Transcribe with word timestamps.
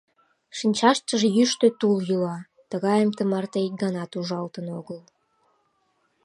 Шинчаштыже 0.57 1.27
йӱштӧ 1.37 1.67
тул 1.79 1.97
йӱла, 2.09 2.37
тыгайым 2.69 3.11
тымарте 3.17 3.59
ик 3.67 3.73
ганат 3.83 4.11
ужалтын 4.19 4.65
огыл. 4.79 4.99